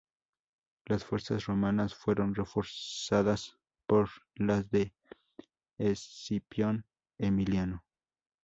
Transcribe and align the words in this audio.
Las 0.87 1.05
fuerzas 1.05 1.45
romanas 1.45 1.93
fueron 1.93 2.33
reforzadas 2.33 3.59
por 3.85 4.09
las 4.33 4.67
de 4.71 4.95
Escipión 5.77 6.85
Emiliano. 7.19 7.83